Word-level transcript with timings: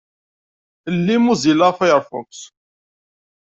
Lli 0.95 1.15
Mozilla 1.19 1.69
Firefox. 1.79 2.29